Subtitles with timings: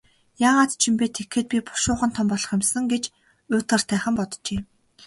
[0.49, 3.03] Яагаад ч юм бэ, тэгэхэд би бушуухан том болох юм сан гэж
[3.53, 4.59] уйтгартайхан боджээ.